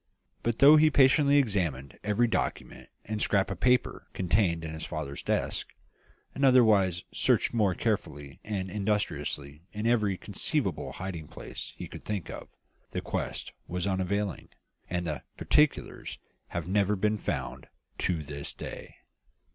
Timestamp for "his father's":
4.73-5.21